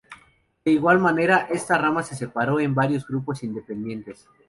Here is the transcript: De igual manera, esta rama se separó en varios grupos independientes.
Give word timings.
De 0.65 0.71
igual 0.71 0.97
manera, 0.97 1.45
esta 1.51 1.77
rama 1.77 2.01
se 2.01 2.15
separó 2.15 2.59
en 2.59 2.73
varios 2.73 3.05
grupos 3.05 3.43
independientes. 3.43 4.27